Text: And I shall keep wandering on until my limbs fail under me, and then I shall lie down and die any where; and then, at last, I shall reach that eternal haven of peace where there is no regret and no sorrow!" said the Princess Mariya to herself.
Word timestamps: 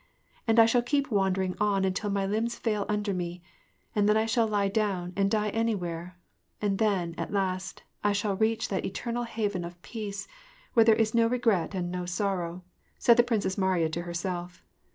And 0.47 0.57
I 0.59 0.65
shall 0.65 0.81
keep 0.81 1.11
wandering 1.11 1.55
on 1.61 1.85
until 1.85 2.09
my 2.09 2.25
limbs 2.25 2.55
fail 2.55 2.87
under 2.89 3.13
me, 3.13 3.43
and 3.95 4.09
then 4.09 4.17
I 4.17 4.25
shall 4.25 4.47
lie 4.47 4.67
down 4.67 5.13
and 5.15 5.29
die 5.29 5.49
any 5.49 5.75
where; 5.75 6.17
and 6.59 6.79
then, 6.79 7.13
at 7.19 7.31
last, 7.31 7.83
I 8.03 8.11
shall 8.11 8.35
reach 8.35 8.69
that 8.69 8.83
eternal 8.83 9.25
haven 9.25 9.63
of 9.63 9.79
peace 9.83 10.27
where 10.73 10.85
there 10.85 10.95
is 10.95 11.13
no 11.13 11.27
regret 11.27 11.75
and 11.75 11.91
no 11.91 12.07
sorrow!" 12.07 12.63
said 12.97 13.15
the 13.15 13.21
Princess 13.21 13.59
Mariya 13.59 13.89
to 13.89 14.01
herself. 14.01 14.63